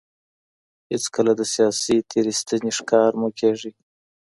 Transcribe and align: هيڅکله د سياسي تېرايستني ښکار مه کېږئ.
هيڅکله 0.91 1.31
د 1.39 1.41
سياسي 1.53 1.95
تېرايستني 2.11 2.71
ښکار 2.77 3.11
مه 3.21 3.29
کېږئ. 3.39 3.71